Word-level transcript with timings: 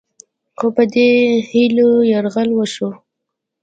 خو 0.57 0.67
په 0.75 0.83
دې 0.93 1.09
هیلو 1.49 1.89
یرغل 2.11 2.49
وشو 2.55 2.89